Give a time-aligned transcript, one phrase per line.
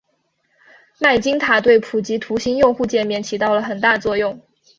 [0.99, 4.41] 麦金塔对普及图形用户界面起到了很大作用。